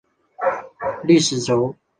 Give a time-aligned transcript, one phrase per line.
[1.03, 1.75] 历史轴。